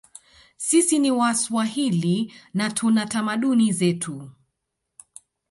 [0.57, 4.29] Sisi ni waswahili na tuna tamaduni zetu